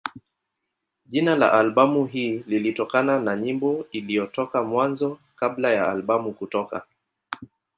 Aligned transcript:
Jina 1.05 1.35
la 1.35 1.51
albamu 1.53 2.05
hii 2.05 2.43
lilitokana 2.47 3.19
na 3.19 3.35
nyimbo 3.35 3.85
iliyotoka 3.91 4.63
Mwanzo 4.63 5.19
kabla 5.35 5.71
ya 5.71 5.87
albamu 5.89 6.33
kutoka. 6.33 6.85